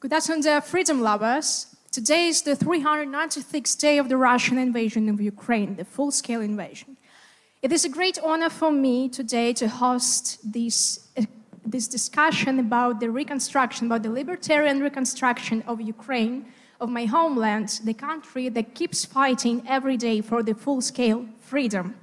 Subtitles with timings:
[0.00, 1.76] Good afternoon, freedom lovers.
[1.92, 6.96] Today is the 396th day of the Russian invasion of Ukraine, the full scale invasion.
[7.60, 11.26] It is a great honor for me today to host this, uh,
[11.66, 16.46] this discussion about the reconstruction, about the libertarian reconstruction of Ukraine,
[16.80, 21.94] of my homeland, the country that keeps fighting every day for the full scale freedom.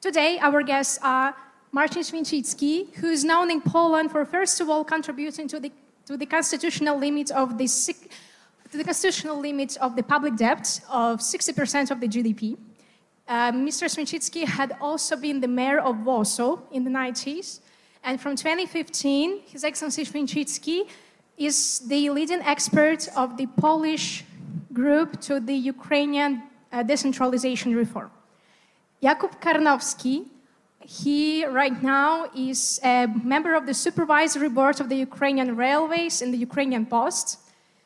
[0.00, 1.36] Today, our guests are
[1.72, 5.70] Marcin Święcicki, who is known in Poland for, first of all, contributing to the,
[6.06, 7.66] to the constitutional limit of the
[8.70, 12.56] to the constitutional limit of the public debt of 60% of the GDP.
[13.28, 13.88] Uh, Mr.
[13.88, 17.60] Święcicki had also been the mayor of Warsaw in the 90s.
[18.02, 20.88] And from 2015, His Excellency Święcicki
[21.38, 24.24] is the leading expert of the Polish
[24.72, 26.42] group to the Ukrainian
[26.72, 28.10] uh, decentralization reform.
[29.00, 30.26] Jakub Karnowski,
[30.86, 36.32] he right now is a member of the supervisory board of the Ukrainian Railways and
[36.32, 37.38] the Ukrainian Post.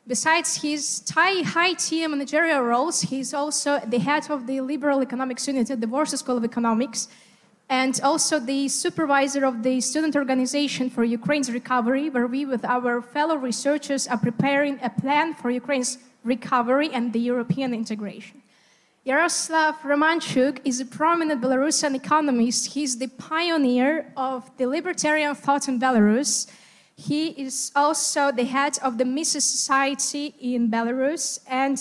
[0.07, 5.69] Besides his high tier managerial roles, he's also the head of the Liberal Economics Unit
[5.69, 7.07] at the Warsaw School of Economics
[7.69, 13.01] and also the supervisor of the Student Organization for Ukraine's Recovery, where we, with our
[13.01, 18.41] fellow researchers, are preparing a plan for Ukraine's recovery and the European integration.
[19.09, 22.73] Yaroslav Romanchuk is a prominent Belarusian economist.
[22.73, 26.45] He's the pioneer of the libertarian thought in Belarus.
[26.95, 31.77] He is also the head of the Mises Society in Belarus and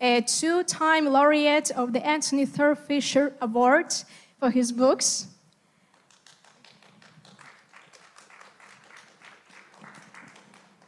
[0.00, 3.92] a two time laureate of the Anthony Thor Fisher Award
[4.38, 5.26] for his books.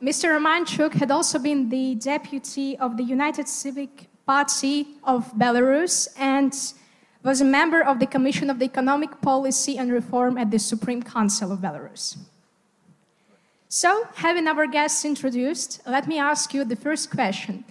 [0.01, 0.39] Mr.
[0.39, 6.55] Romanchuk had also been the deputy of the United Civic Party of Belarus and
[7.25, 11.03] was a member of the Commission of the Economic Policy and Reform at the Supreme
[11.03, 12.17] Council of Belarus.
[13.69, 17.65] So, having our guests introduced, let me ask you the first question.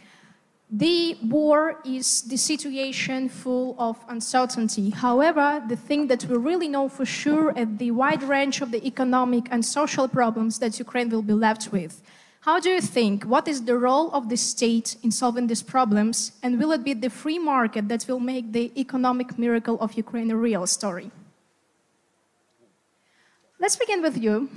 [0.69, 4.89] The war is the situation full of uncertainty.
[4.89, 8.86] However, the thing that we really know for sure is the wide range of the
[8.86, 12.02] economic and social problems that Ukraine will be left with.
[12.42, 13.26] How do you think?
[13.26, 16.32] What is the role of the state in solving these problems?
[16.42, 20.32] And will it be the free market that will make the economic miracle of Ukraine
[20.32, 21.11] a real story?
[23.60, 24.49] Let's begin with you.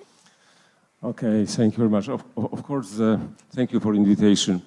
[1.04, 2.08] okay, thank you very much.
[2.08, 3.20] Of, of course, uh,
[3.52, 4.60] thank you for invitation.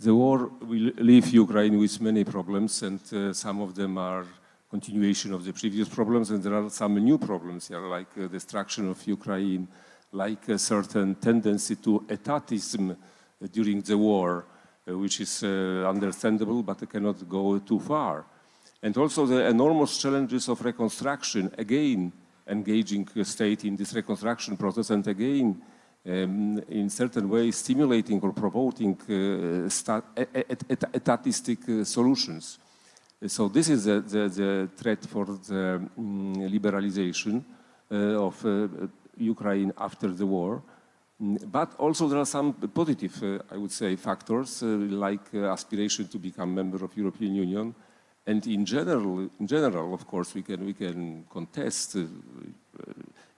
[0.00, 4.24] The war will leave Ukraine with many problems, and uh, some of them are
[4.70, 8.88] continuation of the previous problems, and there are some new problems here, like uh, destruction
[8.88, 9.68] of Ukraine,
[10.12, 12.96] like a certain tendency to etatism
[13.52, 14.44] during the war,
[14.88, 18.24] uh, which is uh, understandable, but cannot go too far.
[18.82, 22.12] And also the enormous challenges of reconstruction, again,
[22.46, 25.60] engaging the state in this reconstruction process, and again,
[26.06, 29.68] um, in certain ways stimulating or promoting uh,
[30.94, 32.58] etatistic uh, solutions.
[33.26, 37.42] So this is the, the, the threat for the um, liberalization
[37.90, 38.68] uh, of uh,
[39.18, 40.62] Ukraine after the war.
[41.20, 46.08] Mm, but also there are some positive, uh, I would say, factors uh, like aspiration
[46.08, 47.74] to become member of European Union.
[48.26, 51.96] And in general, in general, of course, we can, we can contest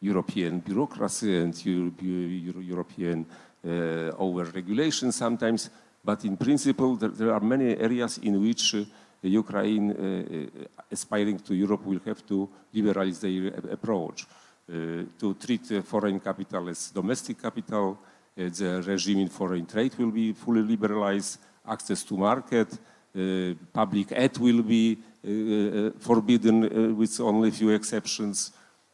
[0.00, 3.26] European bureaucracy and Euro European
[3.64, 5.70] uh, over-regulation sometimes,
[6.04, 8.84] but in principle there, there, are many areas in which uh,
[9.22, 14.26] Ukraine uh, aspiring to Europe will have to liberalize their approach,
[14.68, 17.98] to treat foreign capital as domestic capital,
[18.36, 22.78] the regime in foreign trade will be fully liberalized, access to market,
[23.18, 28.52] uh, public aid will be uh, forbidden with only a few exceptions.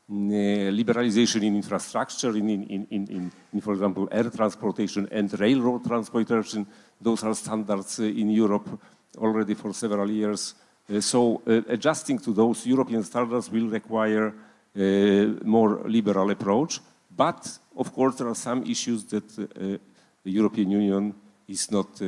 [0.09, 6.67] Uh, liberalization in infrastructure, in, in, in, in, for example, air transportation and railroad transportation.
[7.01, 8.69] Those are standards uh, in Europe
[9.17, 10.55] already for several years.
[10.89, 14.33] Uh, so adjusting to those European standards will require
[14.75, 16.81] more liberal approach.
[17.17, 19.81] But, of course, there are some issues that the
[20.25, 21.15] European Union
[21.49, 22.01] is not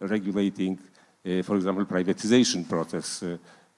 [0.00, 0.78] regulating,
[1.42, 3.24] for example, privatization process.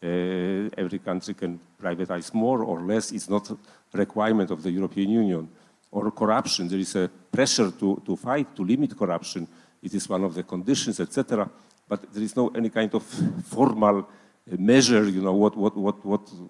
[0.03, 3.13] Uh, every country can privatize more or less.
[3.13, 3.57] It's not a
[3.93, 5.49] requirement of the European Union.
[5.93, 9.47] Or corruption, there is a pressure to, to fight, to limit corruption.
[9.81, 11.49] It is one of the conditions, etc.
[11.89, 13.05] But there is no any kind of
[13.45, 16.49] formal uh, measure, you know, what, what, what, what uh,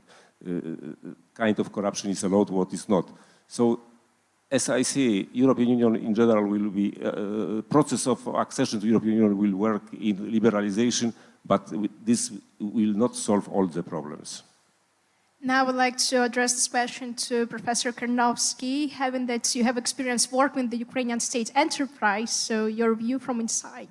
[1.35, 3.09] kind of corruption is allowed, what is not.
[3.47, 3.81] So
[4.50, 9.15] as I say, European Union in general will be, uh, process of accession to European
[9.15, 11.12] Union will work in liberalization,
[11.44, 11.62] but
[12.05, 14.43] this will not solve all the problems.
[15.44, 19.77] Now I would like to address this question to Professor Karnowski, having that you have
[19.77, 23.89] experience working with the Ukrainian state enterprise, so your view from inside.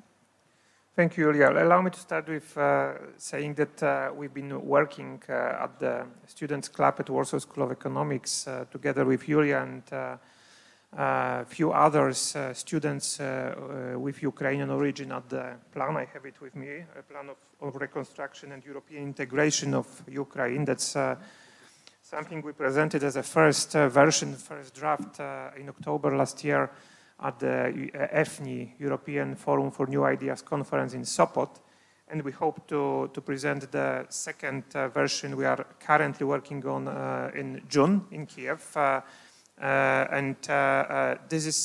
[0.94, 1.52] Thank you, Julia.
[1.52, 6.06] Allow me to start with uh, saying that uh, we've been working uh, at the
[6.28, 10.20] Students' Club at Warsaw School of Economics uh, together with Julia and a
[10.98, 13.20] uh, uh, few others, students
[13.96, 15.96] with Ukrainian origin at the plan.
[15.96, 20.66] I have it with me, a plan of, of reconstruction and European integration of Ukraine.
[20.66, 20.98] That's
[22.02, 25.22] something we presented as a first version, first draft
[25.56, 26.70] in October last year
[27.22, 31.50] at the EFNI, European Forum for New Ideas conference in Sopot.
[32.08, 36.88] And we hope to, to present the second uh, version we are currently working on
[36.88, 38.76] uh, in June in Kiev.
[38.76, 39.02] Uh,
[39.62, 41.58] uh and uh, uh, this is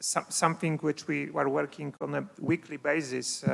[0.00, 3.44] so something which we are working on a weekly basis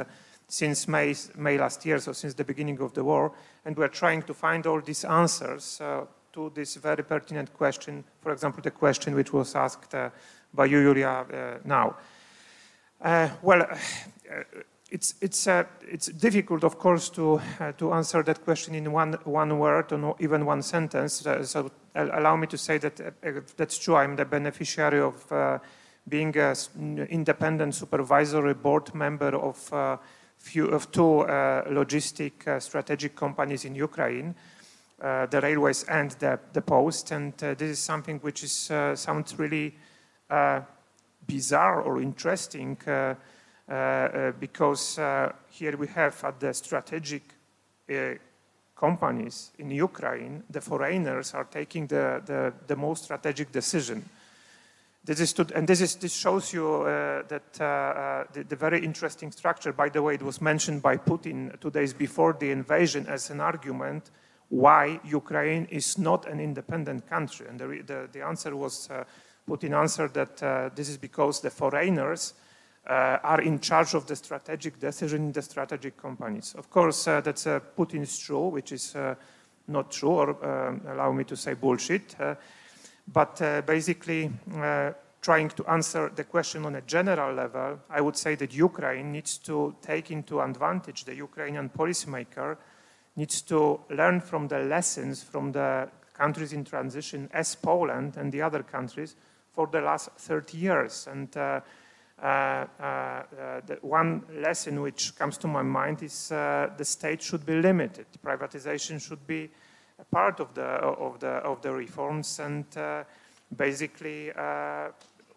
[0.48, 3.32] since May, May last year, so since the beginning of the war.
[3.64, 5.80] And we're trying to find all these answers
[6.32, 8.04] to this very pertinent question.
[8.20, 9.94] For example, the question which was asked
[10.54, 11.96] by you, Julia, uh, now.
[13.00, 13.76] Uh, well, uh,
[14.90, 19.14] it's, it's, uh, it's difficult, of course, to, uh, to answer that question in one,
[19.24, 21.26] one word or even one sentence.
[21.26, 23.00] Uh, so allow me to say that
[23.56, 23.96] that's true.
[23.96, 25.60] I'm the beneficiary of
[26.08, 29.98] being an independent supervisory board member of,
[30.38, 31.24] few, of two
[31.70, 34.34] logistic strategic companies in Ukraine.
[35.00, 39.91] the railways and the, the post, and this is something which is sounds really uh,
[41.26, 43.14] bizarre or interesting uh,
[43.72, 44.98] uh, because
[45.50, 47.22] here we have at the strategic
[48.76, 54.04] companies in Ukraine, the foreigners are taking the, the, the most strategic decision.
[55.04, 58.56] This is to, and this, is, this shows you uh, that uh, uh, the, the,
[58.56, 62.50] very interesting structure, by the way, it was mentioned by Putin two days before the
[62.50, 64.10] invasion as an argument
[64.48, 67.46] why Ukraine is not an independent country.
[67.48, 68.88] And the, the, the answer was
[69.48, 72.34] Putin answered that uh, this is because the foreigners
[72.86, 76.54] uh, are in charge of the strategic decision in the strategic companies.
[76.56, 78.96] Of course, uh, that's uh, Putin's true, which is
[79.68, 82.16] not true, or um, allow me to say bullshit.
[83.12, 84.30] But basically,
[85.20, 89.38] trying to answer the question on a general level, I would say that Ukraine needs
[89.38, 92.56] to take into advantage the Ukrainian policymaker
[93.16, 98.42] needs to learn from the lessons from the countries in transition as Poland and the
[98.42, 99.16] other countries
[99.52, 101.08] for the last 30 years.
[101.10, 101.60] And uh,
[102.22, 103.22] uh, uh,
[103.66, 108.06] the one lesson which comes to my mind is the state should be limited.
[108.24, 109.50] Privatization should be
[109.98, 112.38] a part of the, of the, of the reforms.
[112.38, 112.64] And
[113.56, 114.30] basically,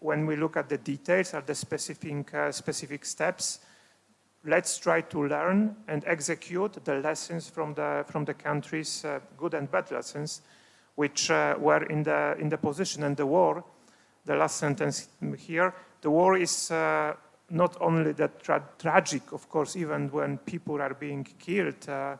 [0.00, 3.60] when we look at the details of the specific, specific steps,
[4.46, 9.54] let's try to learn and execute the lessons from the, from the countries, uh, good
[9.54, 10.42] and bad lessons,
[10.94, 13.64] which uh, were in the, in the position and the war
[14.26, 15.08] the last sentence
[15.38, 17.14] here, the war is uh,
[17.50, 22.16] not only that tra tragic, of course, even when people are being killed, uh,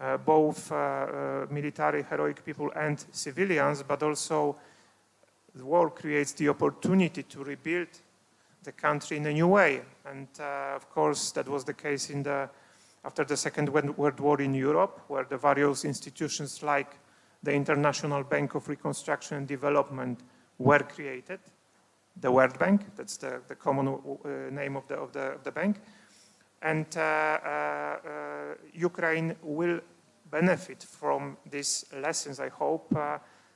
[0.00, 4.56] uh, both uh, uh, military heroic people and civilians, but also
[5.54, 7.88] the war creates the opportunity to rebuild
[8.64, 9.82] the country in a new way.
[10.06, 12.48] And uh, of course, that was the case in the,
[13.04, 16.98] after the Second World War in Europe, where the various institutions like
[17.42, 20.18] the International Bank of Reconstruction and Development
[20.58, 21.40] were created.
[22.20, 25.50] The World Bank, that's the, the common uh, name of the, of, the, of the
[25.50, 25.80] bank.
[26.62, 27.96] And uh, uh,
[28.72, 29.80] Ukraine will
[30.30, 32.96] benefit from these lessons, I hope,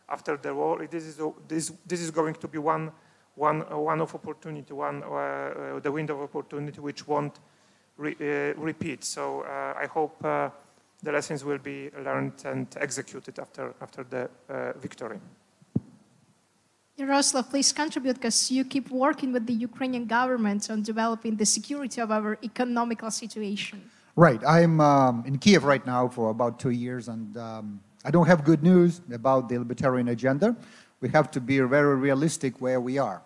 [0.09, 0.87] after the war.
[0.87, 2.93] This is, this, this is going to be one,
[3.35, 5.01] one, one of opportunity, one,
[5.83, 7.39] the window of opportunity which won't
[7.97, 8.15] re,
[8.57, 9.05] repeat.
[9.05, 10.23] So I hope
[11.03, 15.21] the lessons will be learned and executed after, after the uh, victory.
[16.99, 22.01] Yaroslav, please contribute because you keep working with the Ukrainian government on developing the security
[22.01, 23.81] of our economical situation.
[24.17, 24.41] Right.
[24.45, 28.43] I'm um, in Kiev right now for about two years, and um, I don't have
[28.45, 30.57] good news about the libertarian agenda.
[31.01, 33.23] We have to be very realistic where we are.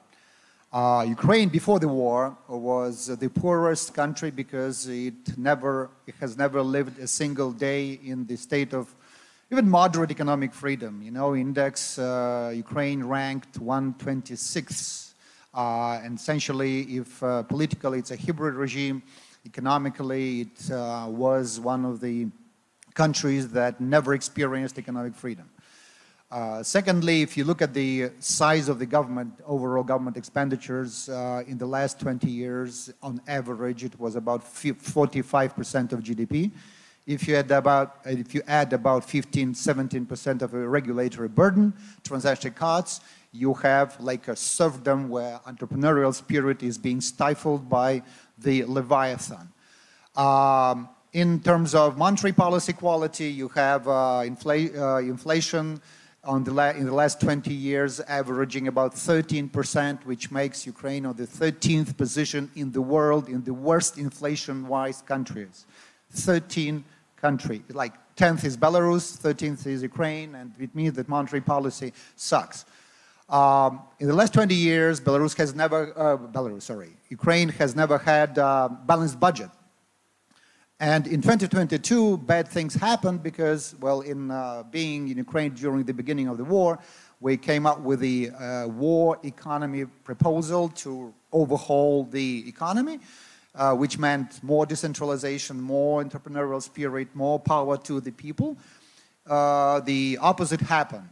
[0.70, 6.60] Uh, Ukraine before the war was the poorest country because it never it has never
[6.60, 8.94] lived a single day in the state of
[9.52, 11.02] even moderate economic freedom.
[11.02, 15.14] You know, index uh, Ukraine ranked 126.
[15.52, 19.02] Uh, and essentially, if uh, politically it's a hybrid regime,
[19.44, 22.28] economically it uh, was one of the
[22.94, 25.50] countries that never experienced economic freedom.
[26.30, 31.42] Uh, secondly, if you look at the size of the government, overall government expenditures uh,
[31.46, 36.52] in the last 20 years, on average, it was about 45% of GDP.
[37.06, 42.52] If you add about, if you add about 15, 17% of a regulatory burden, transaction
[42.52, 43.00] costs,
[43.32, 48.02] you have like a serfdom where entrepreneurial spirit is being stifled by
[48.38, 49.48] the Leviathan.
[50.14, 55.80] Um, in terms of monetary policy quality, you have uh, uh, inflation
[56.24, 61.26] on the in the last 20 years averaging about 13%, which makes Ukraine on the
[61.26, 65.66] 13th position in the world in the worst inflation-wise countries.
[66.12, 66.84] 13
[67.22, 67.62] country.
[67.70, 72.66] Like 10th is Belarus, 13th is Ukraine, and it means that monetary policy sucks.
[73.28, 77.96] Um, in the last 20 years, Belarus has never, uh, Belarus, sorry, Ukraine has never
[77.96, 79.50] had a uh, balanced budget.
[80.80, 85.94] And in 2022, bad things happened because, well, in uh, being in Ukraine during the
[85.94, 86.70] beginning of the war,
[87.20, 92.98] we came up with the uh, war economy proposal to overhaul the economy,
[93.54, 98.56] uh, which meant more decentralization, more entrepreneurial spirit, more power to the people.
[99.26, 101.08] Uh, the opposite happened.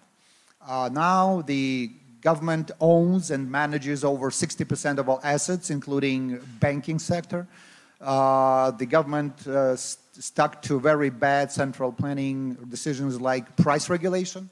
[0.66, 7.46] Uh, now the government owns and manages over 60% of all assets, including banking sector.
[8.00, 14.50] Uh, the government uh, st stuck to very bad central planning decisions like price regulation.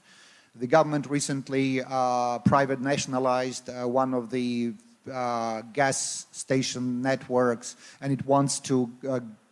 [0.54, 4.72] The government recently uh, private nationalized one of the
[5.10, 8.90] uh, gas station networks, and it wants to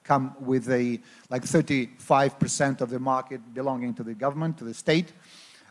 [0.07, 5.13] come with a like 35% of the market belonging to the government, to the state.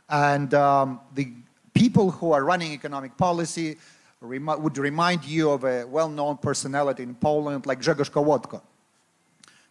[0.10, 1.32] And um, the
[1.74, 3.78] people who are running economic policy
[4.22, 8.62] would remind you of a well-known personality in Poland like Grzegorz Kołodko.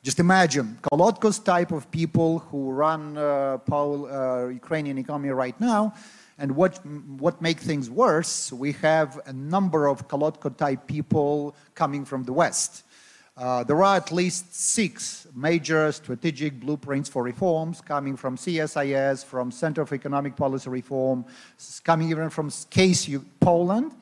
[0.02, 5.94] Just imagine Kołodko's type of people who run uh, Pol, uh, Ukrainian economy right now.
[6.38, 6.84] And what,
[7.18, 12.32] what makes things worse, we have a number of Kołodko type people coming from the
[12.32, 12.82] West.
[13.36, 19.50] Uh, there are at least six major strategic blueprints for reforms coming from CSIS, from
[19.50, 21.24] Center for Economic Policy Reform,
[21.82, 23.92] coming even from CASE Poland,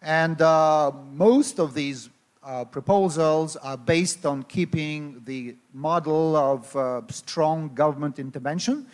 [0.00, 2.08] and uh, most of these
[2.44, 8.86] uh, proposals are based on keeping the model of uh, strong government intervention,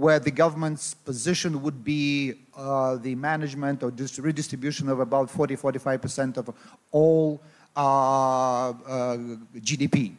[0.00, 6.54] where the government's position would be uh, the management or redistribution of about 40-45% of
[6.90, 7.42] all
[7.76, 9.16] uh, uh,
[9.58, 10.14] GDP.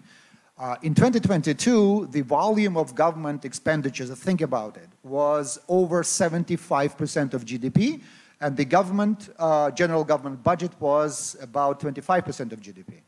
[0.84, 8.02] in 2022, the volume of government expenditures, think about it, was over 75% of GDP,
[8.40, 13.02] and the government, uh, general government budget was about 25% of GDP.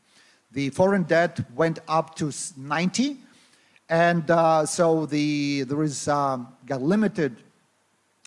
[0.51, 3.18] The foreign debt went up to 90,
[3.93, 7.43] and uh, so the, there is um, limited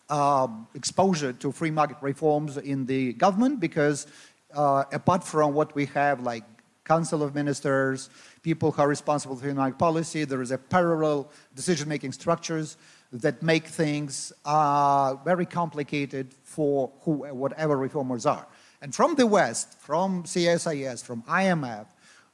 [0.09, 0.47] uh,
[0.77, 4.07] exposure to free market reforms in the government because
[4.55, 6.45] uh, apart from what we have like
[6.85, 8.11] Council of Ministers,
[8.43, 12.77] people who are responsible for economic policy, there is a parallel decision-making structures
[13.11, 18.47] that make things uh, very complicated for who, whatever reformers are.
[18.83, 21.87] And from the West, from CSIS, from IMF,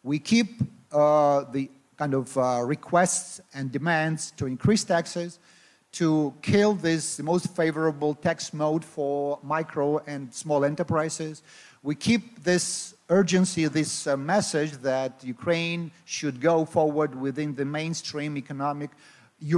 [0.02, 0.60] we keep
[0.92, 1.70] uh, the
[2.02, 5.38] kind of uh, requests and demands to increase taxes,
[6.00, 11.34] to kill this most favorable tax mode for micro and small enterprises.
[11.88, 12.64] We keep this
[13.08, 18.90] urgency, this uh, message that Ukraine should go forward within the mainstream economic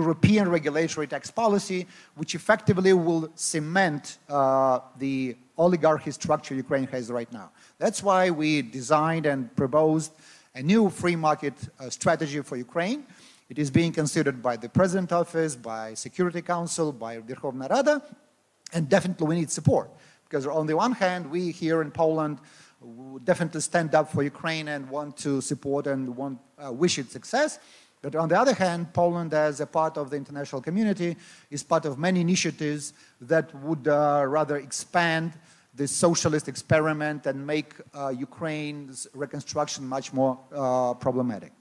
[0.00, 1.80] European regulatory tax policy,
[2.18, 7.48] which effectively will cement uh, the oligarchy structure Ukraine has right now.
[7.82, 10.12] That's why we designed and proposed
[10.54, 13.04] a new free market uh, strategy for Ukraine.
[13.48, 18.02] It is being considered by the President Office, by Security Council, by Verkhovna Rada,
[18.72, 19.90] and definitely we need support.
[20.24, 22.38] Because on the one hand, we here in Poland
[23.24, 27.58] definitely stand up for Ukraine and want to support and want, uh, wish it success.
[28.00, 31.16] But on the other hand, Poland, as a part of the international community,
[31.50, 32.92] is part of many initiatives
[33.22, 35.32] that would uh, rather expand
[35.74, 41.52] the socialist experiment and make uh, Ukraine's reconstruction much more uh, problematic.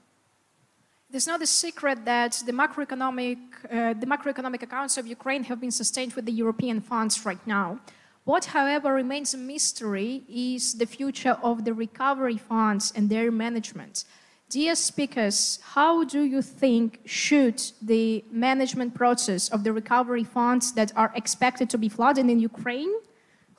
[1.12, 3.38] It's not a secret that the macroeconomic,
[3.70, 7.78] uh, the macroeconomic accounts of Ukraine have been sustained with the European funds right now.
[8.24, 14.04] What, however, remains a mystery is the future of the recovery funds and their management.
[14.48, 20.90] Dear speakers, how do you think should the management process of the recovery funds that
[20.96, 22.92] are expected to be flooded in Ukraine,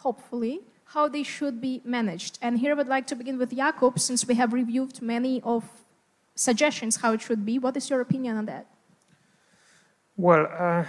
[0.06, 0.56] hopefully,
[0.94, 2.34] how they should be managed?
[2.46, 5.64] And here I would like to begin with Jakub, since we have reviewed many of
[6.36, 7.56] suggestions how it should be.
[7.66, 8.66] What is your opinion on that?
[10.28, 10.86] Well, uh,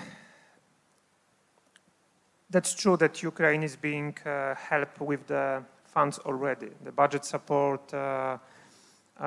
[2.54, 5.62] that's true that Ukraine is being uh, helped with the
[5.94, 8.36] funds already, the budget support, uh,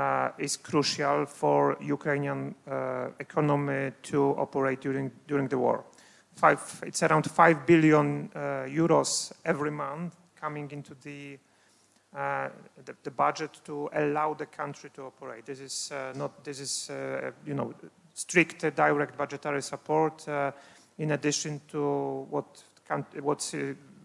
[0.02, 1.60] uh, is crucial for
[1.98, 5.84] Ukrainian uh, economy to operate during, during the war.
[6.40, 11.38] Five, it's around 5 billion uh, euros every month coming into the,
[12.16, 12.48] uh,
[12.86, 15.46] the, the, budget to allow the country to operate.
[15.46, 17.74] This is uh, not, this is, uh, you know,
[18.14, 20.26] strict direct budgetary support
[20.98, 22.64] in addition to what
[23.22, 23.54] what's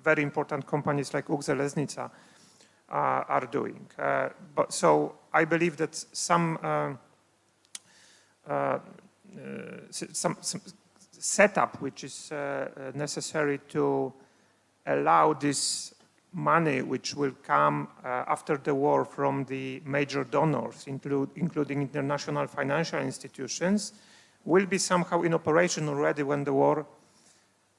[0.04, 2.10] very important companies like Ukrzaliznytsia
[2.90, 3.86] uh, are doing.
[3.98, 6.94] Uh, but so I believe that some, uh,
[9.90, 10.60] some, some,
[11.24, 12.30] setup which is
[12.94, 14.12] necessary to
[14.86, 15.94] allow this
[16.34, 22.46] money which will come uh, after the war from the major donors, include, including international
[22.46, 23.92] financial institutions,
[24.44, 26.86] will be somehow in operation already when the war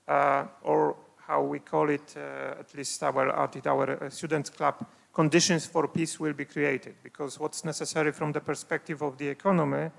[0.08, 0.96] uh, or
[1.28, 6.20] how we call it, uh, at least our, our uh, students club, conditions for peace
[6.20, 6.96] will be created.
[7.04, 9.90] Because what's necessary from the perspective of the economy,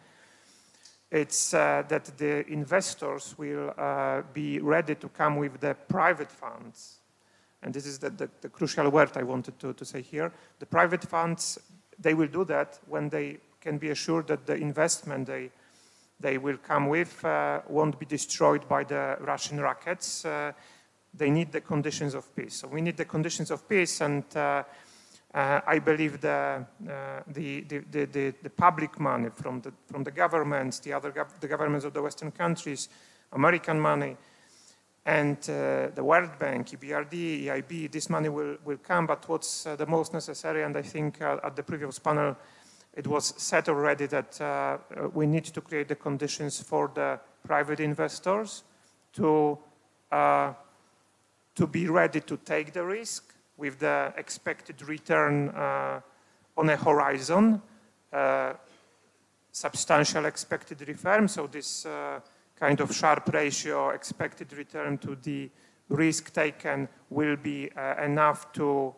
[1.17, 7.01] it's uh, that the investors will uh, be ready to come with the private funds.
[7.63, 10.33] And this is the, the, the crucial word I wanted to, to say here.
[10.59, 11.59] The private funds,
[11.99, 15.51] they will do that when they can be assured that the investment they,
[16.21, 20.25] they will come with uh, won't be destroyed by the Russian rockets.
[20.25, 20.53] Uh,
[21.13, 22.55] they need the conditions of peace.
[22.55, 24.63] So we need the conditions of peace, and uh,
[25.39, 30.79] I believe the, uh, the, the, the, the, public money from the, from the governments,
[30.79, 32.89] the other gov the governments of the Western countries,
[33.33, 34.17] American money,
[35.05, 39.77] and uh, the World Bank, EBRD, EIB, this money will, will come, but what's uh,
[39.77, 42.35] the most necessary, and I think uh, at the previous panel,
[42.95, 44.41] it was said already that
[45.13, 48.65] we need to create the conditions for the private investors
[49.13, 49.59] to
[50.11, 56.01] to be ready to take the risk with the expected return uh,
[56.57, 57.61] on a horizon,
[58.13, 58.53] uh,
[59.53, 61.29] substantial expected return.
[61.29, 62.21] So this uh,
[62.59, 65.51] kind of Sharpe ratio expected return to the
[65.89, 68.95] risk taken will be uh, enough to,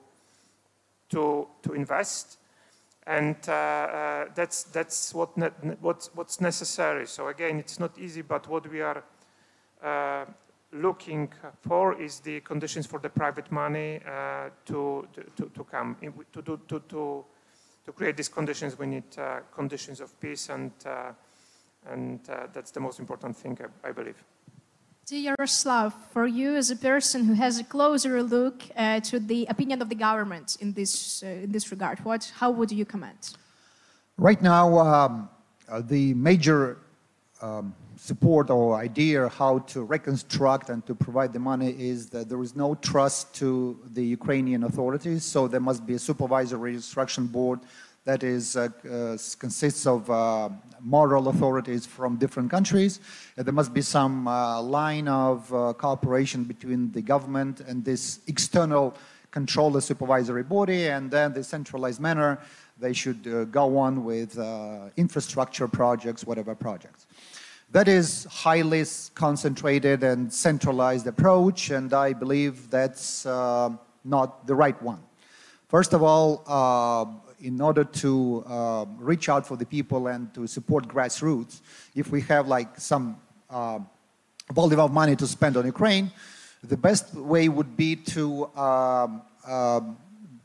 [1.11, 2.39] to, to invest.
[3.07, 5.49] And uh, uh, that's, that's what ne
[5.81, 7.07] what's, what's necessary.
[7.07, 9.03] So again, it's not easy, but what we are
[10.73, 15.97] looking for is the conditions for the private money uh, to, to, to come.
[16.33, 17.25] To, to, to,
[17.89, 21.13] to create these conditions, we need uh, conditions of peace, and, uh,
[21.91, 24.23] and uh, that's the most important thing, I, I believe.
[25.07, 29.47] Dear Yaroslav, for you as a person who has a closer look uh, to the
[29.49, 33.39] opinion of the government in this, uh, in this regard, what, how would you comment?
[34.19, 35.31] Right now, um,
[35.89, 36.77] the major
[37.41, 42.43] um, support or idea how to reconstruct and to provide the money is that there
[42.43, 47.61] is no trust to the Ukrainian authorities, so there must be a supervisory instruction board
[48.05, 50.49] that is, uh, uh, consists of uh,
[50.81, 53.01] moral authorities from different countries.
[53.37, 58.95] there must be some uh, line of uh, cooperation between the government and this external
[59.31, 62.39] controller supervisory body, and then the centralized manner,
[62.79, 64.39] they should uh, go on with
[64.97, 67.08] infrastructure projects, whatever projects.
[67.71, 68.83] That is highly
[69.15, 73.69] concentrated and centralized approach, and I believe that's uh,
[74.05, 75.01] not the right one.
[75.69, 77.05] First of all, uh,
[77.41, 81.61] in order to uh, reach out for the people and to support grassroots,
[81.95, 83.19] if we have like some
[83.51, 83.81] uh,
[84.51, 86.11] volume of money to spend on Ukraine,
[86.65, 89.99] the best way would be to um, um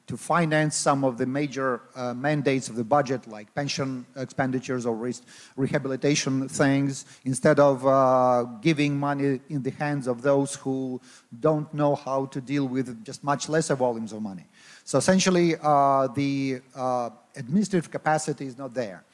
[0.07, 4.95] to finance some of the major uh, mandates of the budget, like pension expenditures or
[4.95, 5.13] re
[5.55, 10.99] rehabilitation things, instead of uh, giving money in the hands of those who
[11.39, 14.45] don't know how to deal with just much lesser volumes of money.
[14.83, 19.05] So essentially, uh, the uh, administrative capacity is not there.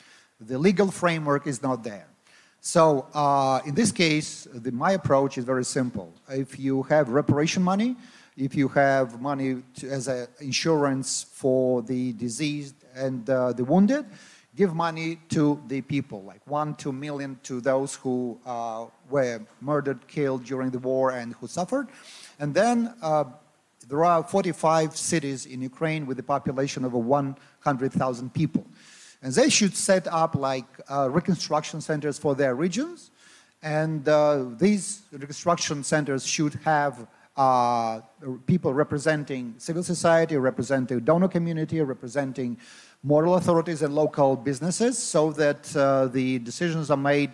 [0.41, 2.07] The legal framework is not there.
[2.61, 6.13] So uh, in this case, the, my approach is very simple.
[6.29, 7.95] If you have reparation money,
[8.39, 14.05] if you have money to, as an insurance for the diseased and uh, the wounded,
[14.55, 20.07] give money to the people, like one, two million to those who uh, were murdered,
[20.07, 21.89] killed during the war and who suffered.
[22.39, 23.25] And then uh,
[23.89, 28.65] there are 45 cities in Ukraine with a population of 100,000 people.
[29.21, 33.11] And they should set up like uh, reconstruction centers for their regions.
[33.61, 37.05] And uh, these reconstruction centers should have
[37.39, 38.01] uh,
[38.45, 42.57] people representing civil society, representing donor community, representing
[43.01, 47.31] moral authorities and local businesses so that uh, the decisions are made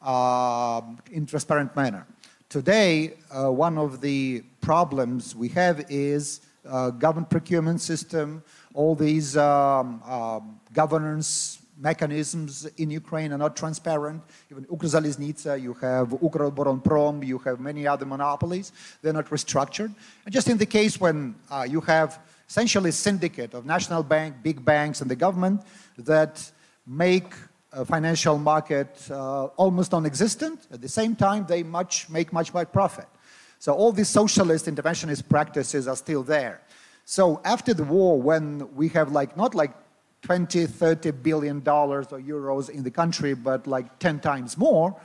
[0.00, 2.06] uh, in transparent manner.
[2.48, 8.44] Today, uh, one of the problems we have is uh, government procurement system,
[8.74, 10.38] all these um, uh,
[10.72, 14.22] governance mechanisms in Ukraine are not transparent.
[14.50, 18.72] Even Ukrzaliznytsia, you have Ukroboronprom, you have many other monopolies.
[19.00, 19.94] They're not restructured.
[20.24, 24.36] And just in the case when uh, you have essentially a syndicate of national bank,
[24.42, 25.62] big banks, and the government
[25.98, 26.50] that
[26.86, 27.32] make
[27.72, 30.66] a financial market uh, almost non-existent.
[30.72, 33.06] At the same time, they much, make much more profit.
[33.58, 36.62] So all these socialist interventionist practices are still there.
[37.04, 39.72] So after the war, when we have like, not like
[40.22, 44.96] 20, 30 billion dollars or euros in the country, but like 10 times more,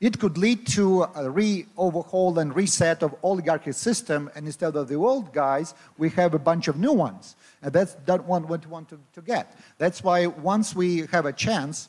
[0.00, 4.96] it could lead to a re-overhaul and reset of oligarchy system, and instead of the
[4.96, 7.36] old guys, we have a bunch of new ones.
[7.62, 9.56] And that's that one what we want to, to get.
[9.78, 11.88] That's why once we have a chance,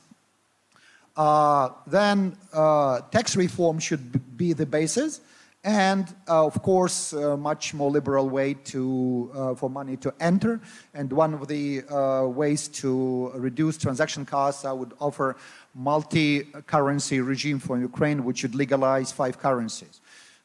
[1.17, 5.21] uh, then uh, tax reform should be the basis,
[5.63, 10.59] and uh, of course, a much more liberal way to, uh, for money to enter.
[10.93, 15.37] And one of the uh, ways to reduce transaction costs, I would offer
[15.73, 20.01] multi-currency regime for Ukraine, which would legalize five currencies.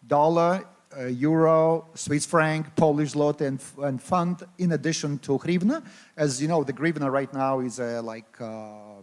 [0.07, 0.65] Dollar,
[0.97, 5.85] uh, euro, Swiss franc, Polish zloty, and, and, fund in addition to hryvnia.
[6.17, 9.03] As you know, the hryvnia right now is uh, like uh,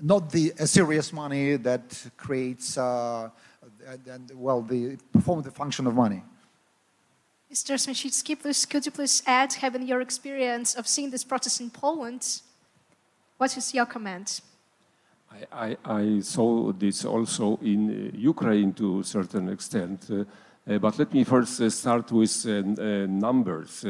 [0.00, 2.76] not the serious money that creates,
[3.86, 6.22] uh, and, well, the perform the function of money.
[7.50, 7.78] Mr.
[7.78, 12.42] Święcicki, please, could you please add, having your experience of seeing this process in Poland,
[13.38, 14.40] what is your comment?
[15.30, 20.10] I, I, I saw this also in uh, Ukraine to a certain extent.
[20.10, 20.24] Uh,
[20.68, 23.84] uh, but let me first uh, start with uh, numbers.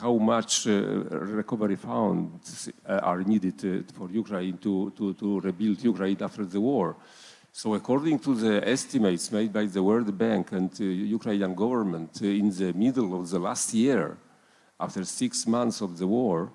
[0.00, 6.60] how much recovery funds are needed for Ukraine to, to, to rebuild Ukraine after the
[6.60, 6.96] war?
[7.58, 10.84] So according to the estimates made by the World Bank and uh,
[11.18, 14.16] Ukrainian government uh, in the middle of the last year,
[14.78, 16.48] after six months of the war, uh,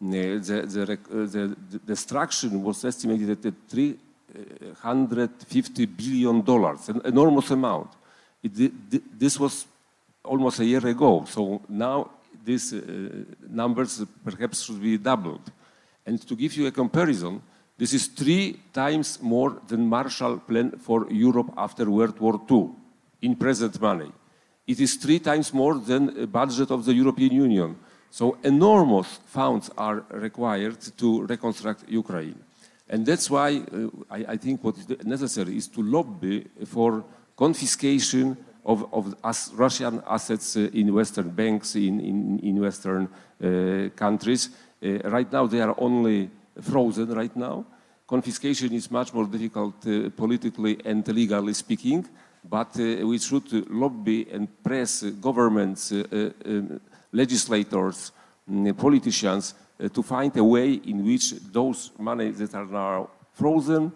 [0.00, 0.38] the,
[0.74, 0.98] the,
[1.34, 7.90] the, the, destruction was estimated at 350 billion dollars, an enormous amount.
[8.42, 8.72] It,
[9.20, 9.66] this was
[10.24, 12.08] almost a year ago, so now
[12.42, 12.80] these uh,
[13.50, 15.52] numbers perhaps should be doubled.
[16.06, 17.42] And to give you a comparison,
[17.78, 22.70] this is three times more than Marshall Plan for Europe after World War II
[23.22, 24.10] in present money.
[24.66, 27.76] It is three times more than the budget of the European Union.
[28.10, 32.38] So enormous funds are required to reconstruct Ukraine.
[32.88, 37.04] And that's why uh, I, I, think what is necessary is to lobby for
[37.36, 43.90] confiscation of, of as Russian assets uh, in Western banks, in, in, in Western uh,
[43.94, 44.50] countries.
[44.82, 47.64] Uh, right now, they are only frozen right now.
[48.06, 52.06] Confiscation is much more difficult uh, politically and legally speaking,
[52.42, 56.80] but uh, we should lobby and press governments, uh, um,
[57.12, 58.12] legislators,
[58.48, 59.54] um, politicians
[59.92, 63.92] to find a way in which those money that are now frozen,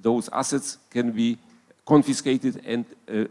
[0.00, 1.36] those assets can be
[1.84, 3.24] confiscated and uh,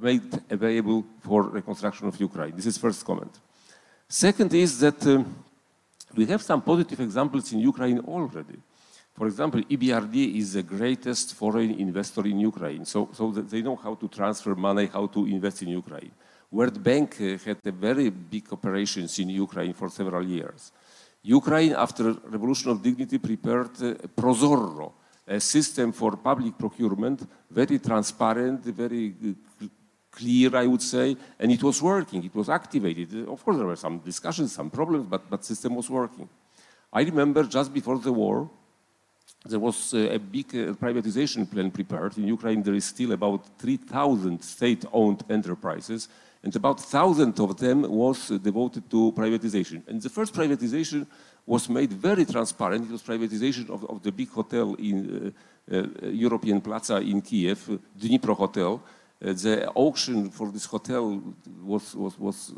[0.00, 2.56] made available for reconstruction of Ukraine.
[2.56, 3.38] This is first comment.
[4.08, 5.26] Second is that um,
[6.14, 8.58] we have some positive examples in Ukraine already.
[9.14, 12.84] For example, EBRD is the greatest foreign investor in Ukraine.
[12.84, 16.12] So, so they know how to transfer money, how to invest in Ukraine.
[16.50, 20.72] World Bank uh, had a very big operations in Ukraine for several years.
[21.22, 24.92] Ukraine, after Revolution of Dignity, prepared uh, Prozorro,
[25.26, 29.66] a system for public procurement, very transparent, very uh,
[30.10, 33.28] clear, I would say, and it was working, it was activated.
[33.28, 36.28] Of course, there were some discussions, some problems, but, but system was working.
[36.92, 38.50] I remember just before the war,
[39.46, 42.18] there was a big uh, privatization plan prepared.
[42.18, 46.08] In Ukraine, there is still about 3,000 state-owned enterprises,
[46.42, 49.86] and about 1,000 of them was devoted to privatization.
[49.88, 51.06] And the first privatization
[51.46, 52.84] was made very transparent.
[52.84, 55.34] It was privatization of, of the big hotel in
[55.70, 58.82] uh, uh, European Plaza in Kiev, Dnipro Hotel.
[59.22, 61.22] Uh, the auction for this hotel
[61.62, 62.54] was, was, was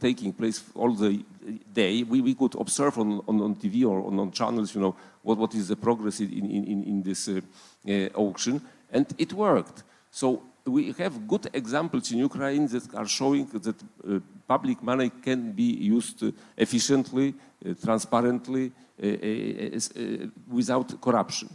[0.00, 1.24] taking place all the
[1.72, 2.02] day.
[2.02, 5.38] We, we could observe on, on, on TV or on, on channels, you know, what,
[5.38, 7.40] what is the progress in, in, in this uh,
[7.88, 8.60] uh, auction.
[8.90, 9.82] And it worked.
[10.10, 15.52] So we have good examples in Ukraine that are showing that uh, public money can
[15.52, 16.22] be used
[16.56, 21.48] efficiently, uh, transparently, uh, uh, without corruption.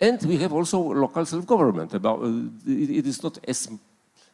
[0.00, 1.92] And we have also local self-government.
[1.94, 3.68] About it, it is not as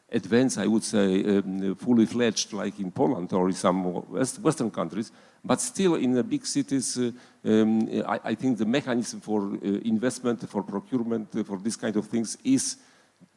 [0.09, 4.71] advanced, I would say, um, fully fledged like in Poland or in some West, Western
[4.71, 5.11] countries,
[5.45, 7.11] but still in the big cities, uh,
[7.45, 11.97] um, I, I, think the mechanism for uh, investment, for procurement, uh, for this kind
[11.97, 12.77] of things is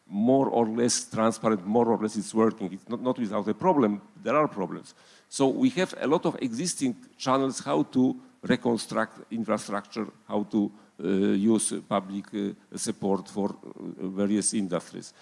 [0.08, 2.72] more or less transparent, more or less it's working.
[2.74, 4.94] It's not, not without a problem, there are problems.
[5.28, 10.89] So we have a lot of existing channels how to reconstruct infrastructure, how to uh,
[11.08, 15.14] use public uh, support for uh, various industries.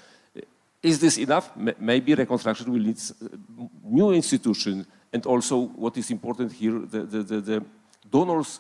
[0.82, 1.52] Is this enough?
[1.58, 3.00] M maybe reconstruction will need
[3.84, 7.66] new institutions and also what is important here, the, the, the, the
[8.10, 8.60] donors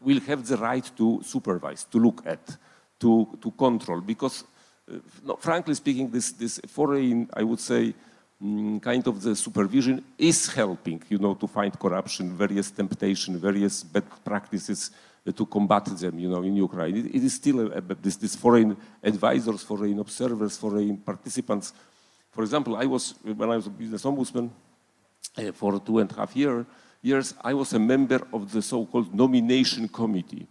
[0.00, 2.56] will have the right to supervise, to look at,
[2.98, 4.44] to, to control, because
[4.90, 7.94] uh, no, frankly speaking, this, this foreign, I would say,
[8.42, 13.82] mm, kind of the supervision is helping, you know, to find corruption, various temptation, various
[13.82, 16.96] bad practices uh, to combat them, you know, in Ukraine.
[16.96, 21.72] it, it is still a, a, this, this foreign advisors, foreign observers, foreign participants.
[22.30, 24.50] For example, I was, when I was a business ombudsman
[25.36, 26.64] uh, for two and a half year,
[27.02, 30.46] years, I was a member of the so-called nomination committee.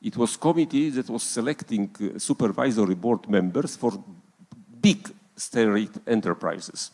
[0.00, 3.92] It was committee that was selecting uh, supervisory board members for
[4.80, 6.90] big state enterprises.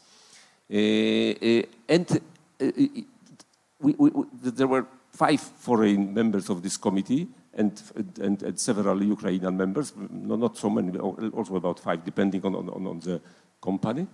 [0.72, 2.10] Uh, uh, and
[2.60, 2.66] uh,
[3.80, 7.82] we, we, we, there were five foreign members of this committee and,
[8.20, 12.86] and, and several Ukrainian members, no, not so many, also about five, depending on, on,
[12.86, 13.20] on the
[13.60, 14.06] company.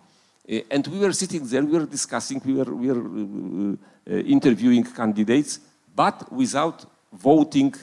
[0.51, 3.77] Uh, and we were sitting there, we were discussing, we were, we were uh,
[4.11, 5.61] uh, interviewing candidates,
[5.95, 7.75] but without voting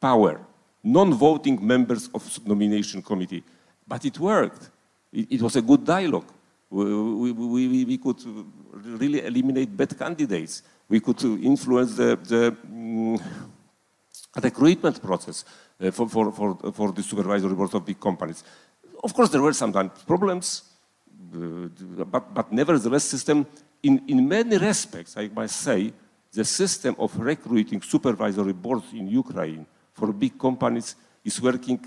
[0.00, 0.40] power,
[0.82, 3.44] non-voting members of nomination committee.
[3.86, 4.70] But it worked.
[5.12, 6.30] It, it was a good dialogue.
[6.70, 8.20] We, we, we, we, could
[8.72, 10.62] really eliminate bad candidates.
[10.88, 13.18] We could influence the, the um,
[14.42, 15.44] recruitment process
[15.80, 18.44] uh, for, for, for, for the supervisory boards of big companies.
[19.02, 20.62] Of course, there were sometimes problems,
[21.34, 21.68] uh,
[22.04, 23.46] but, but nevertheless, system
[23.84, 25.92] in, in many respects, I must say,
[26.32, 31.78] the system of recruiting supervisory boards in Ukraine for big companies is working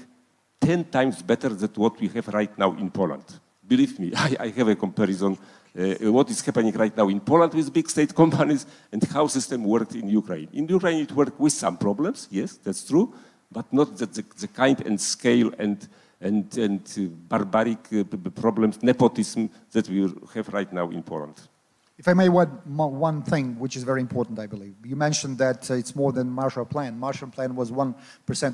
[0.62, 3.26] 10 times better than what we have right now in Poland.
[3.68, 5.38] Believe me, I, I have a comparison
[5.78, 9.64] uh, what is happening right now in Poland with big state companies and how system
[9.64, 10.50] worked in Ukraine.
[10.54, 13.14] In Ukraine, it worked with some problems, yes, that's true,
[13.52, 15.88] but not the, the, the kind and scale and
[16.20, 21.36] and, and uh, barbaric uh, problems, nepotism that we have right now in Poland.
[21.98, 24.76] If I may add one thing, which is very important, I believe.
[24.86, 26.98] You mentioned that uh, it's more than Marshall Plan.
[26.98, 27.96] Marshall Plan was 1%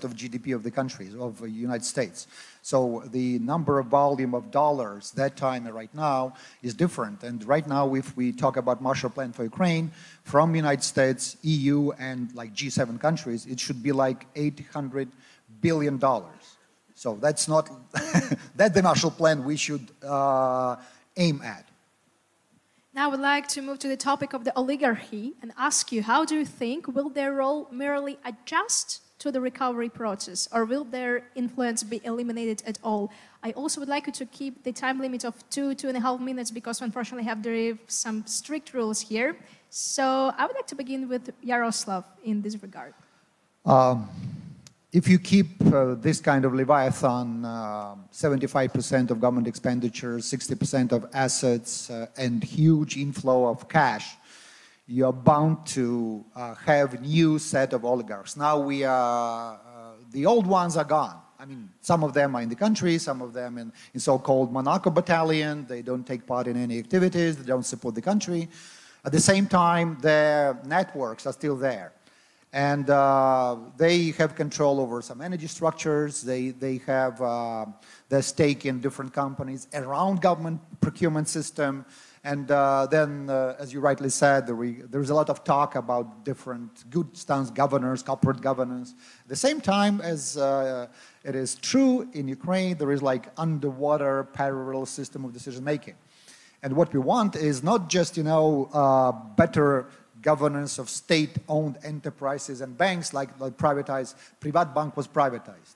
[0.06, 2.28] of GDP of the countries, of the United States.
[2.64, 7.22] So the number of volume of dollars that time and right now is different.
[7.22, 9.92] And right now, if we talk about Marshall Plan for Ukraine,
[10.24, 15.10] from United States, EU, and like G7 countries, it should be like 800
[15.60, 16.56] billion dollars.
[16.96, 17.70] So that's not,
[18.56, 20.78] that's the Marshall Plan we should uh,
[21.18, 21.66] aim at.
[22.96, 26.02] Now I would like to move to the topic of the oligarchy and ask you,
[26.02, 30.84] how do you think will their role merely adjust to the recovery process or will
[30.84, 33.10] their influence be eliminated at all?
[33.42, 36.02] I also would like you to keep the time limit of two, two and a
[36.02, 39.38] half minutes because unfortunately I have some strict rules here.
[39.70, 40.06] So
[40.38, 42.94] I would like to begin with Yaroslav in this regard.
[43.66, 44.10] Um,
[44.92, 51.08] if you keep uh, this kind of Leviathan, 75% uh, of government expenditure, 60% of
[51.14, 54.18] assets, uh, and huge inflow of cash,
[54.86, 58.36] you're bound to uh, have a new set of oligarchs.
[58.36, 61.20] Now we are, uh, the old ones are gone.
[61.40, 64.52] I mean, some of them are in the country, some of them in, in so-called
[64.52, 65.66] Monaco battalion.
[65.68, 68.50] They don't take part in any activities, they don't support the country.
[69.06, 71.94] At the same time, their networks are still there
[72.54, 76.22] and uh, they have control over some energy structures.
[76.22, 77.66] They, they have uh,
[78.10, 81.84] their stake in different companies around government procurement system.
[82.26, 84.56] And uh, then, uh, as you rightly said, there
[84.90, 88.94] there's a lot of talk about different good stance governors, corporate governance.
[89.24, 90.88] At the same time, as uh,
[91.26, 95.96] it is true in Ukraine, there is like underwater parallel system of decision making.
[96.62, 99.88] And what we want is not just, you know, uh, better
[100.22, 105.76] governance of state-owned enterprises and banks like, like privatized, Privatbank was privatized.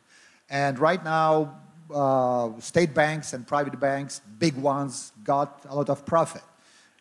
[0.50, 1.60] And right now,
[1.94, 6.44] uh, state banks and private banks, big ones, got a lot of profit.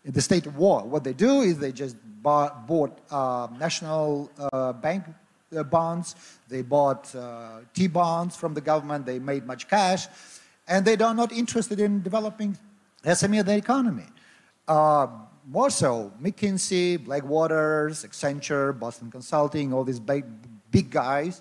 [0.04, 4.30] In the state of war, what they do is they just bought, bought uh, national
[4.38, 5.04] uh, bank
[5.56, 6.14] uh, bonds,
[6.48, 10.06] they bought uh, T-bonds from the government, they made much cash,
[10.68, 12.56] and they are not interested in developing
[13.04, 14.06] SME of the economy.
[15.48, 20.24] More so, McKinsey, Blackwaters, Accenture, Boston Consulting, all these big,
[20.72, 21.40] big guys,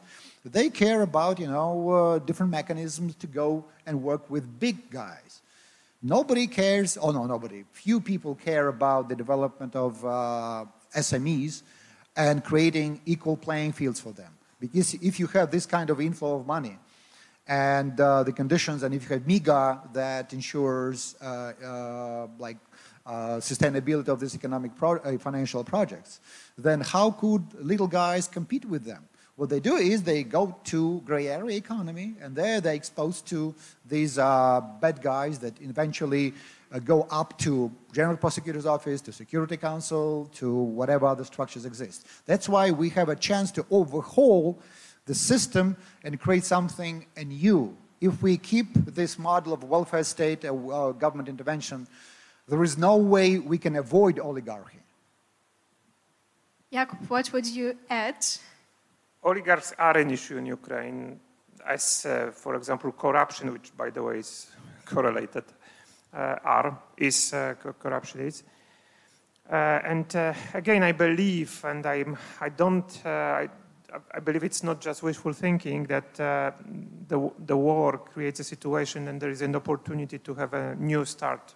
[0.54, 5.42] they care about, you know, uh, different mechanisms to go and work with big guys.
[6.02, 11.64] Nobody cares, oh no, nobody, few people care about the development of uh, SMEs
[12.16, 14.32] and creating equal playing fields for them.
[14.60, 16.78] Because if you have this kind of inflow of money,
[17.48, 21.26] and uh, the conditions, and if you have MIGA that ensures uh,
[21.64, 22.58] uh, like
[23.06, 26.20] uh, sustainability of these economic pro uh, financial projects,
[26.58, 29.08] then how could little guys compete with them?
[29.36, 33.54] What they do is they go to gray area economy, and there they're exposed to
[33.86, 36.34] these uh, bad guys that eventually
[36.72, 42.08] uh, go up to General Prosecutor's Office, to Security Council, to whatever other structures exist.
[42.26, 44.58] That's why we have a chance to overhaul
[45.06, 47.76] the system and create something new.
[48.00, 51.88] If we keep this model of welfare state, uh, uh, government intervention,
[52.48, 54.80] there is no way we can avoid oligarchy.
[56.72, 58.26] Jakub, what would you add?
[59.26, 61.20] Oligarchs are an issue in Ukraine,
[61.66, 64.52] as, uh, for example, corruption, which, by the way, is
[64.86, 65.46] correlated,
[66.14, 68.44] uh, are, is uh, corruption is.
[69.52, 73.50] Uh, and uh, again, I believe, and I'm, I don't, uh, I,
[74.14, 79.20] I believe it's not just wishful thinking that the, the war creates a situation and
[79.20, 81.56] there is an opportunity to have a new start,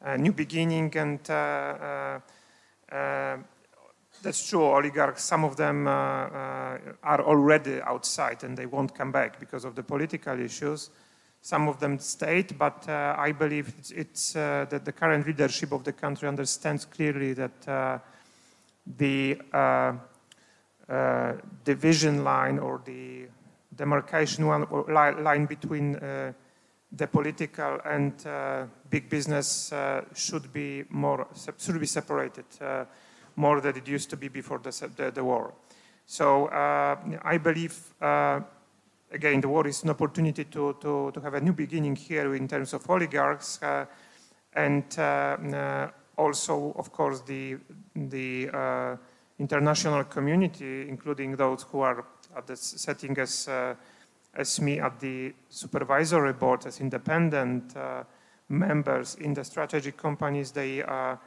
[0.00, 1.20] a new beginning, and
[4.22, 4.64] that's true.
[4.64, 9.64] Oligarchs, some of them uh, uh, are already outside and they won't come back because
[9.64, 10.90] of the political issues.
[11.42, 15.72] Some of them stayed, but uh, I believe it's, it's uh, that the current leadership
[15.72, 17.98] of the country understands clearly that uh,
[18.98, 19.92] the uh,
[21.64, 23.26] division line or the
[23.74, 28.12] demarcation line between the political and
[28.90, 29.72] big business
[30.12, 32.44] should be more should be separated
[33.36, 35.52] more than it used to be before the, the, the war.
[36.06, 38.40] So uh, I believe, uh,
[39.12, 42.48] again, the war is an opportunity to, to, to have a new beginning here in
[42.48, 43.86] terms of oligarchs uh,
[44.54, 47.56] and uh, uh, also, of course, the,
[47.94, 48.96] the uh,
[49.38, 52.04] international community, including those who are
[52.36, 53.48] at the setting as,
[54.34, 57.74] as me at the supervisory board as independent
[58.48, 60.50] members in the strategic companies.
[60.50, 61.18] They, I'm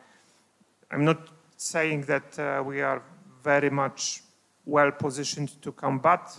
[1.05, 3.01] not saying that uh, we are
[3.43, 4.23] very much
[4.65, 6.37] well positioned to combat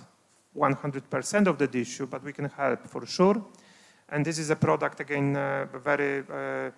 [0.57, 3.45] 100% of the issue, but we can help for sure.
[4.09, 6.71] And this is a product, again, uh, very uh,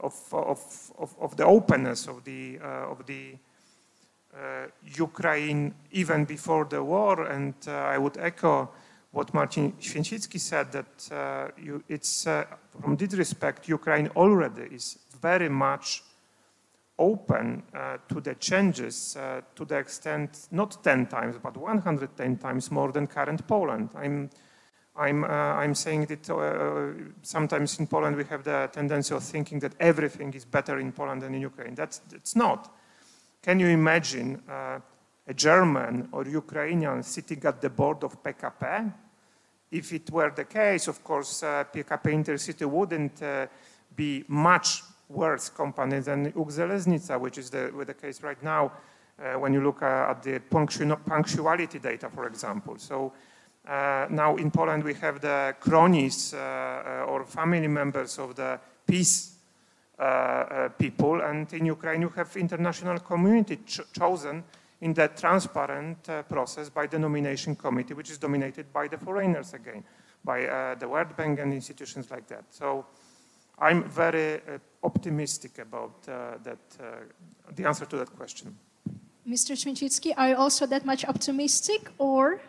[0.00, 3.36] of, of, of, of, the openness of the, uh, of the
[4.34, 7.26] uh, Ukraine even before the war.
[7.26, 8.70] And uh, I would echo
[9.12, 12.24] what Marcin Święcicki said, that you, it's,
[12.80, 16.02] from this respect, Ukraine already is very much
[17.02, 22.70] open uh, to the changes uh, to the extent not 10 times but 110 times
[22.70, 23.90] more than current Poland.
[23.96, 24.30] I'm,
[24.94, 29.58] I'm, uh, I'm saying that uh, sometimes in Poland we have the tendency of thinking
[29.60, 31.74] that everything is better in Poland than in Ukraine.
[31.74, 32.72] That's it's not.
[33.42, 34.78] Can you imagine uh,
[35.26, 38.92] a German or Ukrainian sitting at the board of PKP?
[39.72, 43.22] If it were the case, of course, PKP Intercity wouldn't
[43.96, 44.82] be much
[45.12, 48.72] worse company than Ukrzaliznytsia, which is the, with the case right now
[49.18, 52.78] uh, when you look uh, at the punctuality data, for example.
[52.78, 53.12] So
[53.68, 58.58] uh, now in Poland we have the cronies uh, uh, or family members of the
[58.86, 59.36] peace
[59.98, 64.42] uh, people, and in Ukraine you have international community ch chosen
[64.80, 69.84] in that transparent process by the nomination committee, which is dominated by the foreigners again,
[70.24, 72.44] by the World Bank and institutions like that.
[72.50, 72.84] So
[73.58, 76.84] I'm very uh, optimistic about uh, that, uh,
[77.54, 78.56] the answer to that question.
[79.26, 79.56] Mr.
[79.56, 82.40] Święcicki, are you also that much optimistic or?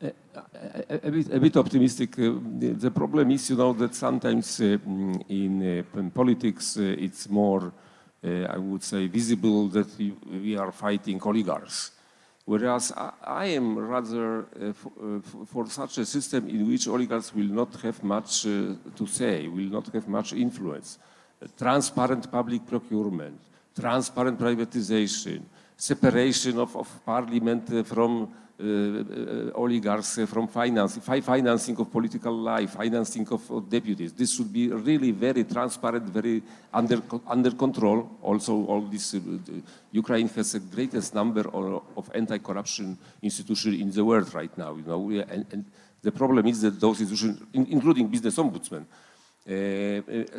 [0.00, 0.12] A,
[0.88, 2.18] a, a, bit, a bit optimistic.
[2.18, 4.78] Uh, the, the, problem is, you know, that sometimes uh,
[5.28, 7.72] in, uh, in, politics it's more,
[8.24, 11.90] I would say, visible that we, we are fighting oligarchs.
[12.44, 14.72] Whereas I, am rather uh,
[15.46, 19.46] for, uh, such a system in which oligarchs will not have much uh, to say,
[19.46, 20.98] will not have much influence.
[21.56, 23.40] transparent public procurement,
[23.78, 25.42] transparent privatization,
[25.76, 28.32] separation of, of parliament from
[29.54, 34.12] oligarchs from finance, financing of political life, financing of, of, deputies.
[34.12, 38.18] This should be really very transparent, very under, under control.
[38.22, 39.20] Also, all this, uh,
[39.90, 44.74] Ukraine has the greatest number of, anti-corruption institutions in the world right now.
[44.76, 45.64] You know, and, and
[46.02, 49.11] the problem is that those institutions, in, including business ombudsman, uh, uh,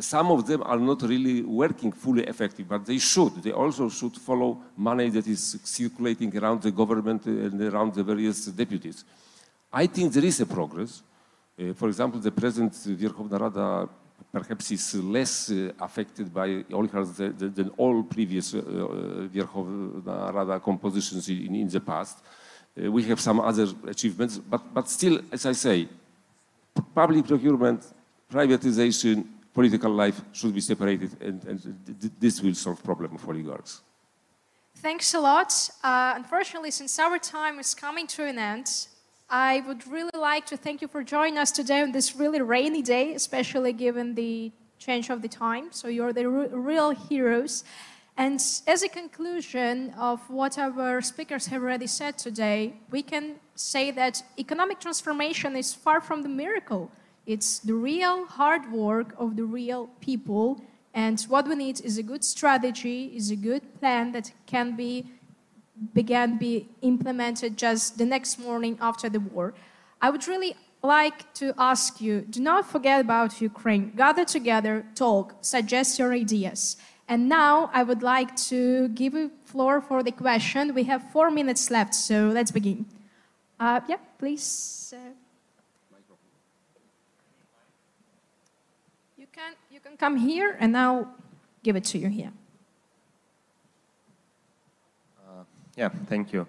[0.00, 3.42] some of them are not really working fully effective, but they should.
[3.42, 8.46] They also should follow money that is circulating around the government and around the various
[8.46, 9.04] deputies.
[9.72, 11.02] I think there is a progress.
[11.58, 13.88] Uh, for example, the present Verkhovna Rada
[14.32, 18.60] perhaps is less uh, affected by oligarchs than, than all previous uh,
[19.32, 22.18] Verkhovna Rada compositions in, in the past.
[22.76, 25.88] Uh, we have some other achievements, but, but still, as I say,
[26.94, 27.84] public procurement,
[28.34, 31.58] privatization, political life should be separated, and, and
[32.18, 33.82] this will solve problem of oligarchs.
[34.76, 35.50] Thanks a lot.
[35.82, 38.68] Uh, unfortunately, since our time is coming to an end,
[39.30, 42.82] I would really like to thank you for joining us today on this really rainy
[42.82, 45.66] day, especially given the change of the time.
[45.70, 47.64] So you're the real heroes.
[48.16, 53.90] And as a conclusion of what our speakers have already said today, we can say
[53.92, 56.90] that economic transformation is far from the miracle.
[57.26, 60.60] It's the real hard work of the real people.
[60.92, 65.06] And what we need is a good strategy, is a good plan that can be
[65.92, 69.54] began be implemented just the next morning after the war.
[70.00, 73.92] I would really like to ask you, do not forget about Ukraine.
[73.96, 76.76] Gather together, talk, suggest your ideas.
[77.08, 80.74] And now I would like to give a floor for the question.
[80.74, 82.86] We have four minutes left, so let's begin.
[83.58, 84.94] Uh, yeah, please.
[84.96, 85.23] Uh,
[89.34, 91.08] can you can come here, and I'll
[91.62, 92.32] give it to you here.
[95.18, 95.44] Uh,
[95.76, 96.46] yeah, thank you.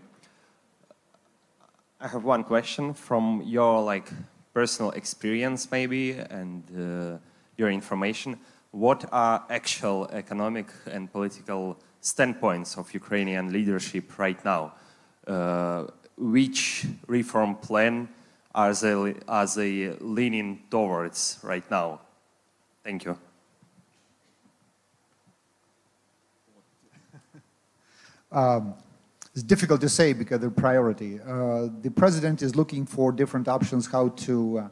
[2.00, 4.10] I have one question from your like
[4.54, 7.18] personal experience, maybe, and uh,
[7.58, 8.38] your information
[8.76, 14.74] what are actual economic and political standpoints of Ukrainian leadership right now?
[15.26, 15.86] Uh,
[16.18, 18.10] which reform plan
[18.54, 22.02] are they, are they leaning towards right now?
[22.86, 23.18] Thank you.
[28.32, 28.74] Um,
[29.34, 31.20] it's difficult to say because the priority.
[31.20, 34.68] Uh, the president is looking for different options how to uh,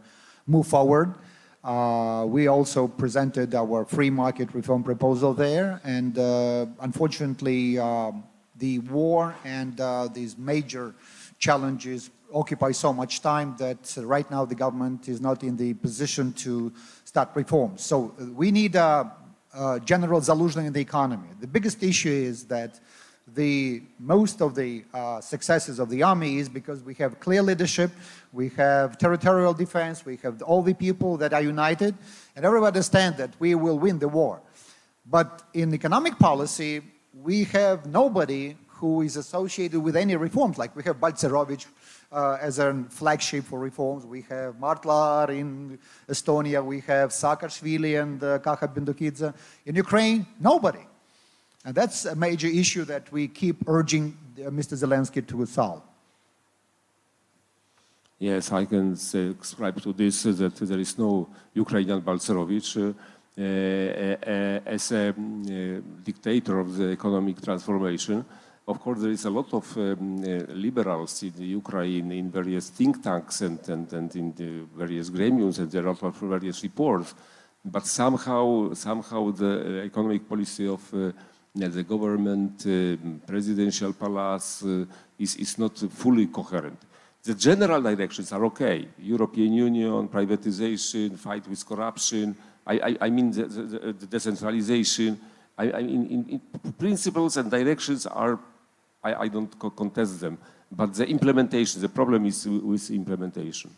[0.47, 1.16] move forward.
[1.64, 8.11] Uh, we also presented our free market reform proposal there, and uh, unfortunately, uh,
[8.57, 10.93] the war and uh, these major
[11.39, 16.34] challenges occupy so much time that right now the government is not in the position
[16.34, 16.74] to
[17.14, 17.84] start reforms.
[17.84, 19.11] So uh, we need a,
[19.53, 21.28] a general solution in the economy.
[21.39, 22.80] The biggest issue is that
[23.28, 27.91] the most of the uh, successes of the army is because we have clear leadership,
[28.32, 31.93] we have territorial defense, we have all the people that are united,
[32.36, 34.41] and everybody understands that we will win the war.
[35.05, 36.82] But in economic policy,
[37.14, 40.57] we have nobody who is associated with any reforms.
[40.57, 41.68] Like we have Balcerowicz
[42.14, 44.05] uh, as a flagship for reforms.
[44.05, 46.64] We have Mart Laar in Estonia.
[46.64, 49.34] We have Saakashvili and uh, Kakha Bendukidze.
[49.66, 50.86] In Ukraine, nobody.
[51.66, 54.76] And that's a major issue that we keep urging uh, Mr.
[54.78, 55.82] Zelensky to solve.
[58.20, 62.78] Yes, I can subscribe to this, uh, that there is no Ukrainian Balcerowicz.
[62.78, 62.93] Uh,
[63.36, 65.11] uh, uh, as a
[66.03, 68.24] dictator of the economic transformation,
[68.68, 73.41] of course, there is a lot of um, liberals in Ukraine in various think tanks
[73.41, 77.14] and, and, and in the various gremiums, and there are various reports.
[77.66, 80.82] But somehow, somehow the economic policy of
[81.55, 82.97] the government, uh,
[83.28, 84.86] presidential palace uh,
[85.20, 86.80] is, is not fully coherent.
[87.24, 88.88] The general directions are okay.
[88.99, 92.36] European Union, privatization, fight with corruption.
[92.66, 95.20] I, I, I mean the, the, the, decentralization.
[95.57, 98.39] I, I in, in, principles and directions are,
[99.04, 100.38] I, I don't contest them.
[100.72, 103.72] But the implementation, the problem is with implementation.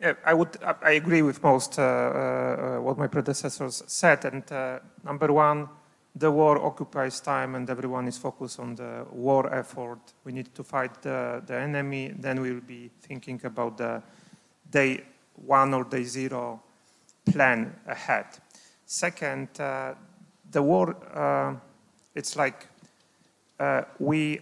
[0.00, 0.58] Yeah, I would.
[0.82, 4.24] I agree with most uh, uh, what my predecessors said.
[4.24, 5.68] And uh, number one,
[6.14, 9.98] the war occupies time and everyone is focused on the war effort.
[10.24, 12.12] We need to fight the, the enemy.
[12.18, 14.02] Then we'll be thinking about the
[14.70, 15.04] day
[15.34, 16.60] one or day zero
[17.24, 18.26] plan ahead.
[18.86, 19.94] Second, uh,
[20.50, 21.54] the war, uh,
[22.14, 22.66] it's like
[23.98, 24.40] we,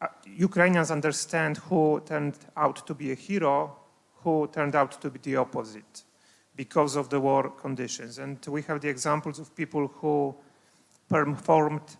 [0.00, 3.76] uh, Ukrainians understand who turned out to be a hero,
[4.22, 6.04] who turned out to be the opposite
[6.56, 8.18] because of the war conditions.
[8.18, 10.34] And we have the examples of people who
[11.08, 11.96] performed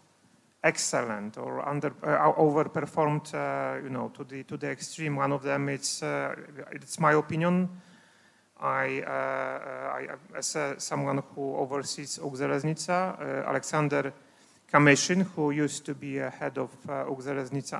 [0.65, 5.17] excellent or under uh, overperformed, uh, you know, to the to the extreme.
[5.17, 6.35] One of them, it's uh,
[6.73, 7.69] it's my opinion.
[8.61, 14.13] I, uh, I as uh, someone who oversees Ukrzaliznytsia, uh, Alexander
[14.73, 17.05] Kamyshin, who used to be a head of uh,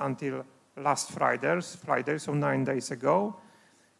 [0.05, 0.45] until
[0.77, 3.35] last Friday, Friday, so nine days ago,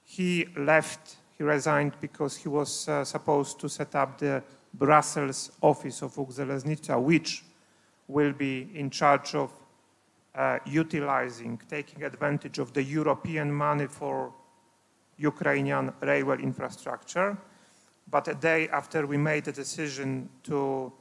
[0.03, 6.01] he left he resigned because he was uh, supposed to set up the Brussels office
[6.01, 7.43] of Ukrzaliznytsia, which
[8.07, 9.51] will be in charge of
[10.35, 14.31] uh, utilizing, taking advantage of the European money for
[15.17, 17.37] Ukrainian railway infrastructure.
[18.09, 20.91] But a day after we made the decision to,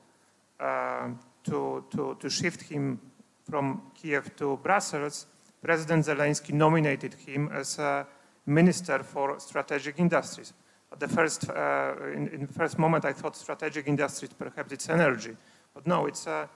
[0.61, 1.09] uh,
[1.45, 3.01] to, to, to shift him
[3.49, 5.27] from Kiev to Brussels,
[5.63, 8.07] President Zelensky nominated him as a
[8.47, 10.53] minister for strategic industries.
[10.91, 14.89] At the first, uh, in, in the first moment, I thought strategic industries, perhaps it's
[14.89, 15.37] energy,
[15.75, 16.49] but no, it's a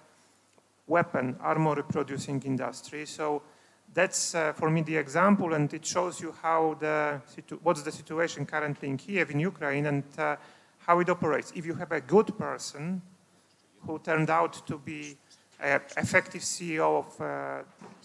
[0.87, 3.07] weapon, armory producing industry.
[3.07, 3.43] So
[3.95, 7.20] that's uh, for me the example, and it shows you how the
[7.62, 10.37] what's the situation currently in Kiev, in Ukraine, and uh,
[10.87, 11.53] how it operates.
[11.55, 13.01] If you have a good person
[13.87, 15.16] who turned out to be
[15.61, 17.62] an effective CEO of uh,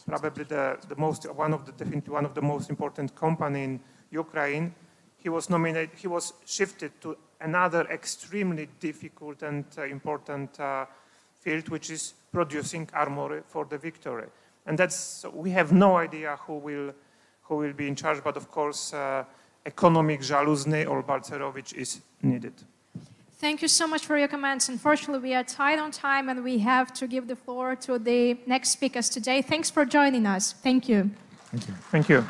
[0.08, 3.80] probably the, the most one of the definitely one of the most important company in
[4.12, 4.74] Ukraine,
[5.18, 5.98] he was nominated.
[5.98, 10.86] He was shifted to another extremely difficult and uh, important uh,
[11.34, 14.28] field, which is producing armor for the victory.
[14.66, 16.94] And that's we have no idea who will
[17.44, 19.26] who will be in charge, but of course, uh,
[19.66, 22.54] economic Zaluzny or Balcerowicz is needed.
[23.42, 24.70] Thank you so much for your comments.
[24.70, 28.38] Unfortunately, we are tight on time and we have to give the floor to the
[28.46, 29.42] next speakers today.
[29.42, 30.54] Thanks for joining us.
[30.54, 31.10] Thank you.
[31.50, 31.74] Thank you.
[31.90, 32.24] Thank you.